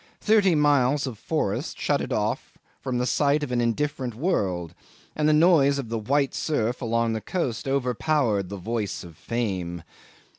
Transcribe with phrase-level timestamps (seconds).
[0.19, 4.73] Thirty miles of forest shut it off from the sight of an indifferent world,
[5.15, 9.83] and the noise of the white surf along the coast overpowered the voice of fame.